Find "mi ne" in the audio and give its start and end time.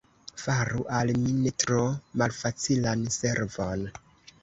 1.19-1.53